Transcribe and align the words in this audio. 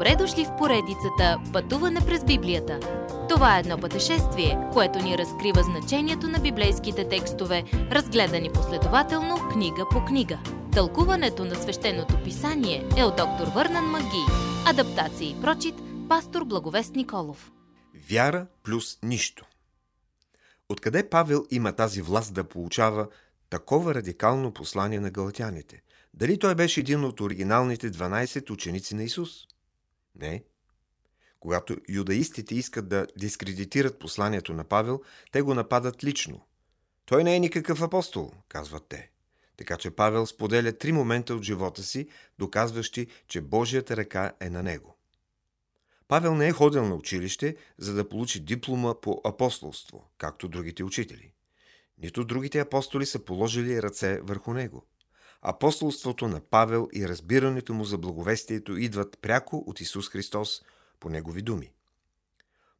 Добре 0.00 0.16
дошли 0.16 0.44
в 0.44 0.56
поредицата 0.58 1.38
Пътуване 1.52 2.00
през 2.06 2.24
Библията. 2.24 2.80
Това 3.28 3.56
е 3.56 3.60
едно 3.60 3.78
пътешествие, 3.78 4.58
което 4.72 4.98
ни 4.98 5.18
разкрива 5.18 5.62
значението 5.62 6.28
на 6.28 6.38
библейските 6.38 7.08
текстове, 7.08 7.64
разгледани 7.72 8.52
последователно 8.52 9.36
книга 9.52 9.86
по 9.90 10.04
книга. 10.04 10.38
Тълкуването 10.72 11.44
на 11.44 11.54
свещеното 11.54 12.22
писание 12.24 12.88
е 12.96 13.04
от 13.04 13.16
доктор 13.16 13.46
Върнан 13.54 13.84
Маги. 13.84 14.24
Адаптация 14.66 15.30
и 15.30 15.40
прочит, 15.40 15.74
пастор 16.08 16.44
Благовест 16.44 16.94
Николов. 16.94 17.52
Вяра 18.10 18.46
плюс 18.62 18.98
нищо. 19.02 19.46
Откъде 20.68 21.08
Павел 21.08 21.44
има 21.50 21.72
тази 21.72 22.02
власт 22.02 22.34
да 22.34 22.44
получава 22.44 23.08
такова 23.50 23.94
радикално 23.94 24.52
послание 24.52 25.00
на 25.00 25.10
галатяните? 25.10 25.82
Дали 26.14 26.38
той 26.38 26.54
беше 26.54 26.80
един 26.80 27.04
от 27.04 27.20
оригиналните 27.20 27.90
12 27.90 28.50
ученици 28.50 28.94
на 28.94 29.02
Исус? 29.02 29.50
Не. 30.20 30.44
Когато 31.40 31.76
юдаистите 31.88 32.54
искат 32.54 32.88
да 32.88 33.06
дискредитират 33.16 33.98
посланието 33.98 34.52
на 34.52 34.64
Павел, 34.64 35.00
те 35.32 35.42
го 35.42 35.54
нападат 35.54 36.04
лично. 36.04 36.46
Той 37.06 37.24
не 37.24 37.36
е 37.36 37.40
никакъв 37.40 37.82
апостол, 37.82 38.32
казват 38.48 38.86
те. 38.88 39.10
Така 39.56 39.76
че 39.76 39.90
Павел 39.90 40.26
споделя 40.26 40.72
три 40.72 40.92
момента 40.92 41.34
от 41.34 41.42
живота 41.42 41.82
си, 41.82 42.08
доказващи, 42.38 43.06
че 43.28 43.40
Божията 43.40 43.96
ръка 43.96 44.32
е 44.40 44.50
на 44.50 44.62
него. 44.62 44.96
Павел 46.08 46.34
не 46.34 46.48
е 46.48 46.52
ходил 46.52 46.84
на 46.84 46.94
училище, 46.94 47.56
за 47.78 47.94
да 47.94 48.08
получи 48.08 48.40
диплома 48.40 49.00
по 49.00 49.20
апостолство, 49.24 50.10
както 50.18 50.48
другите 50.48 50.84
учители. 50.84 51.32
Нито 51.98 52.24
другите 52.24 52.60
апостоли 52.60 53.06
са 53.06 53.24
положили 53.24 53.82
ръце 53.82 54.20
върху 54.20 54.52
него. 54.52 54.86
Апостолството 55.42 56.28
на 56.28 56.40
Павел 56.40 56.88
и 56.94 57.08
разбирането 57.08 57.74
му 57.74 57.84
за 57.84 57.98
благовестието 57.98 58.76
идват 58.76 59.18
пряко 59.22 59.64
от 59.66 59.80
Исус 59.80 60.08
Христос 60.08 60.62
по 61.00 61.08
негови 61.08 61.42
думи. 61.42 61.72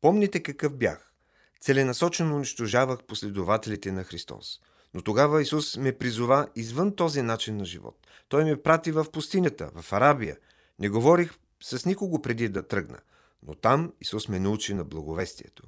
Помните 0.00 0.42
какъв 0.42 0.76
бях? 0.76 1.12
Целенасочено 1.60 2.36
унищожавах 2.36 3.02
последователите 3.04 3.92
на 3.92 4.04
Христос. 4.04 4.60
Но 4.94 5.02
тогава 5.02 5.42
Исус 5.42 5.76
ме 5.76 5.98
призова 5.98 6.48
извън 6.56 6.96
този 6.96 7.22
начин 7.22 7.56
на 7.56 7.64
живот. 7.64 8.06
Той 8.28 8.44
ме 8.44 8.62
прати 8.62 8.92
в 8.92 9.06
пустинята, 9.12 9.70
в 9.74 9.92
Арабия. 9.92 10.36
Не 10.78 10.88
говорих 10.88 11.34
с 11.62 11.86
никого 11.86 12.22
преди 12.22 12.48
да 12.48 12.68
тръгна. 12.68 12.98
Но 13.46 13.54
там 13.54 13.92
Исус 14.00 14.28
ме 14.28 14.38
научи 14.38 14.74
на 14.74 14.84
благовестието. 14.84 15.62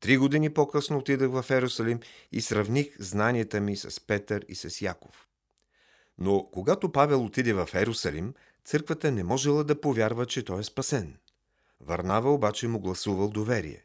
Три 0.00 0.16
години 0.16 0.54
по-късно 0.54 0.98
отидах 0.98 1.30
в 1.30 1.50
Ерусалим 1.50 2.00
и 2.32 2.40
сравних 2.40 2.96
знанията 2.98 3.60
ми 3.60 3.76
с 3.76 4.06
Петър 4.06 4.44
и 4.48 4.54
с 4.54 4.82
Яков. 4.82 5.26
Но 6.18 6.48
когато 6.52 6.92
Павел 6.92 7.24
отиде 7.24 7.52
в 7.52 7.68
Ерусалим, 7.74 8.34
църквата 8.64 9.12
не 9.12 9.24
можела 9.24 9.64
да 9.64 9.80
повярва, 9.80 10.26
че 10.26 10.44
той 10.44 10.60
е 10.60 10.64
спасен. 10.64 11.16
Варнава 11.80 12.34
обаче 12.34 12.68
му 12.68 12.80
гласувал 12.80 13.28
доверие. 13.28 13.84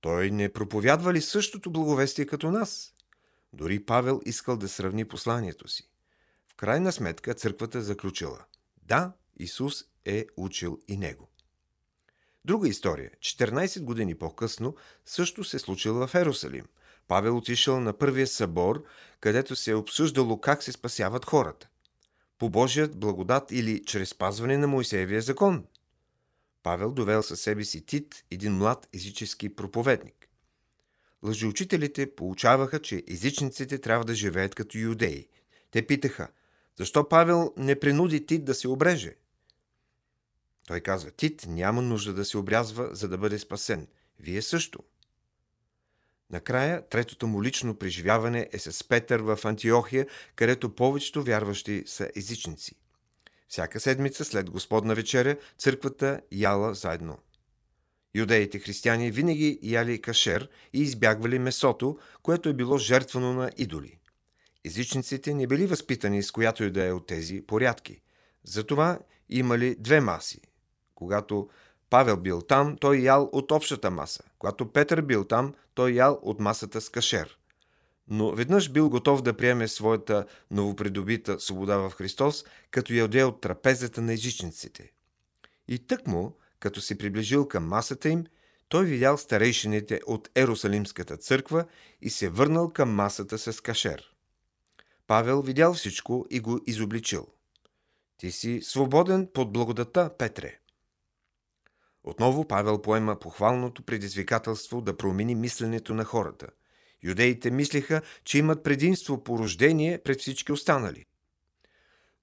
Той 0.00 0.30
не 0.30 0.52
проповядва 0.52 1.12
ли 1.12 1.20
същото 1.20 1.70
благовестие 1.70 2.26
като 2.26 2.50
нас? 2.50 2.94
Дори 3.52 3.84
Павел 3.84 4.20
искал 4.24 4.56
да 4.56 4.68
сравни 4.68 5.04
посланието 5.04 5.68
си. 5.68 5.88
В 6.48 6.54
крайна 6.54 6.92
сметка 6.92 7.34
църквата 7.34 7.82
заключила. 7.82 8.44
Да, 8.82 9.12
Исус 9.36 9.84
е 10.04 10.26
учил 10.36 10.78
и 10.88 10.96
него. 10.96 11.28
Друга 12.44 12.68
история. 12.68 13.10
14 13.18 13.82
години 13.82 14.14
по-късно 14.14 14.76
също 15.06 15.44
се 15.44 15.58
случила 15.58 16.06
в 16.06 16.14
Ерусалим. 16.14 16.66
Павел 17.08 17.36
отишъл 17.36 17.80
на 17.80 17.92
първия 17.92 18.26
събор, 18.26 18.84
където 19.20 19.56
се 19.56 19.70
е 19.70 19.74
обсъждало 19.74 20.40
как 20.40 20.62
се 20.62 20.72
спасяват 20.72 21.24
хората. 21.24 21.68
По 22.38 22.50
Божият 22.50 22.96
благодат 22.96 23.50
или 23.50 23.84
чрез 23.84 24.08
спазване 24.08 24.58
на 24.58 24.66
Моисеевия 24.66 25.22
закон. 25.22 25.64
Павел 26.62 26.92
довел 26.92 27.22
със 27.22 27.40
себе 27.40 27.64
си 27.64 27.86
Тит, 27.86 28.24
един 28.30 28.52
млад 28.52 28.88
езически 28.92 29.54
проповедник. 29.54 30.28
Лъжеучителите 31.22 32.14
получаваха, 32.14 32.82
че 32.82 33.02
езичниците 33.08 33.78
трябва 33.78 34.04
да 34.04 34.14
живеят 34.14 34.54
като 34.54 34.78
юдеи. 34.78 35.28
Те 35.70 35.86
питаха, 35.86 36.28
защо 36.76 37.08
Павел 37.08 37.52
не 37.56 37.80
принуди 37.80 38.26
Тит 38.26 38.44
да 38.44 38.54
се 38.54 38.68
обреже? 38.68 39.16
Той 40.66 40.80
казва, 40.80 41.10
Тит 41.10 41.44
няма 41.48 41.82
нужда 41.82 42.12
да 42.12 42.24
се 42.24 42.38
обрязва, 42.38 42.88
за 42.92 43.08
да 43.08 43.18
бъде 43.18 43.38
спасен. 43.38 43.86
Вие 44.18 44.42
също. 44.42 44.78
Накрая, 46.30 46.88
третото 46.88 47.26
му 47.26 47.42
лично 47.42 47.74
преживяване 47.74 48.48
е 48.52 48.58
с 48.58 48.88
Петър 48.88 49.20
в 49.20 49.38
Антиохия, 49.44 50.06
където 50.36 50.74
повечето 50.74 51.22
вярващи 51.22 51.82
са 51.86 52.10
езичници. 52.16 52.74
Всяка 53.48 53.80
седмица 53.80 54.24
след 54.24 54.50
Господна 54.50 54.94
вечеря 54.94 55.36
църквата 55.58 56.20
яла 56.32 56.74
заедно. 56.74 57.18
Юдеите 58.14 58.58
християни 58.58 59.10
винаги 59.10 59.58
яли 59.62 60.00
кашер 60.00 60.48
и 60.72 60.80
избягвали 60.80 61.38
месото, 61.38 61.98
което 62.22 62.48
е 62.48 62.54
било 62.54 62.78
жертвано 62.78 63.32
на 63.32 63.50
идоли. 63.56 63.98
Езичниците 64.64 65.34
не 65.34 65.46
били 65.46 65.66
възпитани 65.66 66.22
с 66.22 66.30
която 66.30 66.64
и 66.64 66.70
да 66.70 66.86
е 66.86 66.92
от 66.92 67.06
тези 67.06 67.42
порядки. 67.46 68.00
Затова 68.44 68.98
имали 69.28 69.76
две 69.78 70.00
маси– 70.00 70.40
когато 70.94 71.48
Павел 71.90 72.16
бил 72.16 72.42
там, 72.42 72.76
той 72.80 72.96
ял 72.96 73.30
от 73.32 73.50
общата 73.50 73.90
маса. 73.90 74.22
Когато 74.38 74.72
Петър 74.72 75.02
бил 75.02 75.24
там, 75.24 75.54
той 75.74 75.90
ял 75.90 76.18
от 76.22 76.40
масата 76.40 76.80
с 76.80 76.88
кашер. 76.88 77.38
Но 78.08 78.32
веднъж 78.32 78.70
бил 78.70 78.90
готов 78.90 79.22
да 79.22 79.36
приеме 79.36 79.68
своята 79.68 80.26
новопридобита 80.50 81.40
свобода 81.40 81.76
в 81.76 81.90
Христос, 81.90 82.44
като 82.70 82.94
яде 82.94 83.24
от 83.24 83.40
трапезата 83.40 84.02
на 84.02 84.12
езичниците. 84.12 84.92
И 85.68 85.78
тък 85.78 86.06
му, 86.06 86.36
като 86.60 86.80
се 86.80 86.98
приближил 86.98 87.48
към 87.48 87.68
масата 87.68 88.08
им, 88.08 88.24
той 88.68 88.84
видял 88.84 89.18
старейшините 89.18 90.00
от 90.06 90.28
Ерусалимската 90.34 91.16
църква 91.16 91.64
и 92.02 92.10
се 92.10 92.28
върнал 92.28 92.72
към 92.72 92.90
масата 92.90 93.38
с 93.38 93.60
кашер. 93.60 94.14
Павел 95.06 95.42
видял 95.42 95.74
всичко 95.74 96.26
и 96.30 96.40
го 96.40 96.60
изобличил. 96.66 97.26
Ти 98.16 98.32
си 98.32 98.60
свободен 98.62 99.28
под 99.34 99.52
благодата, 99.52 100.10
Петре. 100.18 100.58
Отново 102.04 102.48
Павел 102.48 102.82
поема 102.82 103.18
похвалното 103.18 103.82
предизвикателство 103.82 104.80
да 104.80 104.96
промени 104.96 105.34
мисленето 105.34 105.94
на 105.94 106.04
хората. 106.04 106.46
Юдеите 107.02 107.50
мислиха, 107.50 108.02
че 108.24 108.38
имат 108.38 108.62
предимство 108.62 109.24
по 109.24 109.38
рождение 109.38 109.98
пред 109.98 110.20
всички 110.20 110.52
останали. 110.52 111.04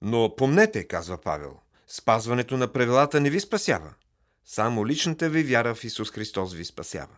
Но 0.02 0.36
помнете, 0.36 0.84
казва 0.84 1.18
Павел, 1.18 1.59
спазването 1.88 2.58
на 2.58 2.68
правилата 2.68 3.19
не 3.19 3.30
ви 3.30 3.40
спасява. 3.40 3.94
Само 4.46 4.88
личната 4.88 5.30
ви 5.30 5.44
вяра 5.44 5.75
в 5.75 5.84
Исус 5.84 6.12
Христос 6.12 6.53
ви 6.53 6.66
спасява. 6.66 7.18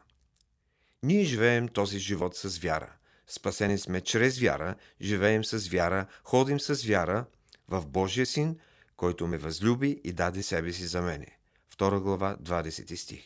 Ние 1.04 1.24
живеем 1.24 1.68
този 1.68 2.00
живот 2.00 2.36
с 2.36 2.58
вяра. 2.58 2.94
Спасени 3.28 3.78
сме 3.78 4.02
чрез 4.02 4.40
вяра, 4.40 4.76
живеем 5.02 5.46
с 5.46 5.68
вяра, 5.68 6.06
ходим 6.24 6.60
с 6.60 6.84
вяра 6.84 7.26
в 7.68 7.88
Божия 7.88 8.26
Син, 8.26 8.60
който 8.98 9.28
ме 9.28 9.38
възлюби 9.38 10.02
и 10.04 10.14
даде 10.14 10.44
себе 10.44 10.74
си 10.74 10.86
за 10.86 11.02
мене. 11.02 11.38
2 11.78 12.00
глава, 12.00 12.38
20 12.42 12.96
стих. 12.96 13.24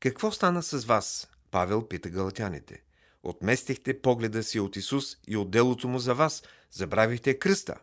Какво 0.00 0.32
стана 0.32 0.62
с 0.62 0.84
вас? 0.84 1.28
Павел 1.50 1.88
пита 1.88 2.10
галатяните. 2.10 2.82
Отместихте 3.22 4.00
погледа 4.00 4.42
си 4.42 4.60
от 4.60 4.76
Исус 4.76 5.16
и 5.28 5.36
от 5.36 5.50
делото 5.50 5.88
му 5.88 5.98
за 5.98 6.14
вас. 6.14 6.42
Забравихте 6.70 7.38
кръста. 7.38 7.78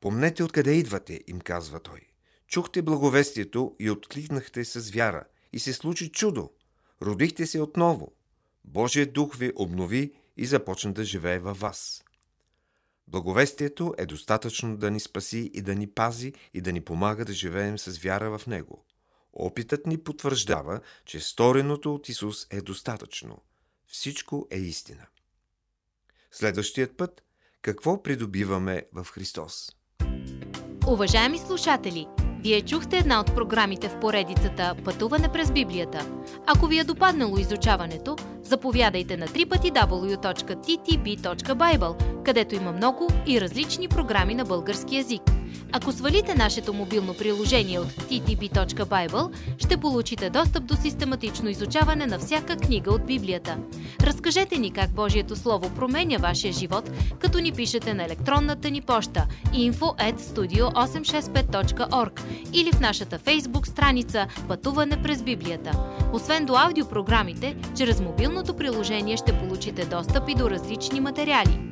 Помнете 0.00 0.44
откъде 0.44 0.74
идвате, 0.74 1.20
им 1.26 1.40
казва 1.40 1.80
той. 1.80 2.00
Чухте 2.46 2.82
благовестието 2.82 3.76
и 3.78 3.90
откликнахте 3.90 4.64
с 4.64 4.90
вяра. 4.90 5.24
И 5.52 5.58
се 5.58 5.72
случи 5.72 6.12
чудо. 6.12 6.50
Родихте 7.02 7.46
се 7.46 7.60
отново. 7.60 8.12
Божият 8.64 9.12
дух 9.12 9.36
ви 9.36 9.52
обнови 9.56 10.14
и 10.36 10.46
започна 10.46 10.92
да 10.92 11.04
живее 11.04 11.38
във 11.38 11.60
вас. 11.60 12.04
Благовестието 13.08 13.94
е 13.98 14.06
достатъчно 14.06 14.76
да 14.76 14.90
ни 14.90 15.00
спаси 15.00 15.50
и 15.54 15.62
да 15.62 15.74
ни 15.74 15.86
пази 15.86 16.32
и 16.54 16.60
да 16.60 16.72
ни 16.72 16.80
помага 16.80 17.24
да 17.24 17.32
живеем 17.32 17.78
с 17.78 17.98
вяра 17.98 18.38
в 18.38 18.46
Него. 18.46 18.84
Опитът 19.32 19.86
ни 19.86 19.98
потвърждава, 19.98 20.80
че 21.04 21.20
стореното 21.20 21.94
от 21.94 22.08
Исус 22.08 22.46
е 22.50 22.60
достатъчно. 22.60 23.42
Всичко 23.86 24.46
е 24.50 24.58
истина. 24.58 25.06
Следващият 26.30 26.96
път– 26.96 27.22
какво 27.62 28.02
придобиваме 28.02 28.86
в 28.92 29.04
Христос? 29.04 29.72
Уважаеми 30.86 31.38
слушатели! 31.38 32.06
Вие 32.42 32.62
чухте 32.62 32.96
една 32.96 33.20
от 33.20 33.26
програмите 33.26 33.88
в 33.88 34.00
поредицата 34.00 34.76
Пътуване 34.84 35.32
през 35.32 35.52
Библията. 35.52 36.22
Ако 36.46 36.66
ви 36.66 36.78
е 36.78 36.84
допаднало 36.84 37.38
изучаването, 37.38 38.16
заповядайте 38.42 39.16
на 39.16 39.28
www.ttb.bible, 39.28 40.20
където 42.24 42.54
има 42.54 42.72
много 42.72 43.08
и 43.26 43.40
различни 43.40 43.88
програми 43.88 44.34
на 44.34 44.44
български 44.44 44.96
язик. 44.96 45.22
Ако 45.72 45.92
свалите 45.92 46.34
нашето 46.34 46.72
мобилно 46.72 47.14
приложение 47.14 47.78
от 47.78 47.88
ttb.bible, 47.88 49.30
ще 49.58 49.76
получите 49.76 50.30
достъп 50.30 50.64
до 50.64 50.76
систематично 50.76 51.48
изучаване 51.48 52.06
на 52.06 52.18
всяка 52.18 52.56
книга 52.56 52.90
от 52.90 53.06
Библията. 53.06 53.56
Разкажете 54.02 54.58
ни 54.58 54.70
как 54.70 54.90
Божието 54.90 55.36
Слово 55.36 55.70
променя 55.70 56.16
вашия 56.16 56.52
живот, 56.52 56.90
като 57.18 57.38
ни 57.38 57.52
пишете 57.52 57.94
на 57.94 58.04
електронната 58.04 58.70
ни 58.70 58.80
поща 58.80 59.26
info 59.52 60.10
at 60.10 60.20
studio865.org 60.20 62.20
или 62.52 62.72
в 62.72 62.80
нашата 62.80 63.18
фейсбук 63.18 63.66
страница 63.66 64.26
Пътуване 64.48 65.02
през 65.02 65.22
Библията. 65.22 65.72
Освен 66.12 66.46
до 66.46 66.56
аудиопрограмите, 66.56 67.56
чрез 67.76 68.00
мобилното 68.00 68.54
приложение 68.54 69.16
ще 69.16 69.38
получите 69.38 69.84
достъп 69.84 70.28
и 70.28 70.34
до 70.34 70.50
различни 70.50 71.00
материали. 71.00 71.71